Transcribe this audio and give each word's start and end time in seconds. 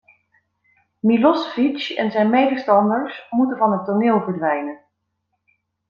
Milosevic 0.99 1.89
en 1.89 2.11
zijn 2.11 2.29
medestanders 2.29 3.27
moeten 3.29 3.57
van 3.57 3.71
het 3.71 3.85
toneel 3.85 4.21
verdwijnen. 4.23 4.79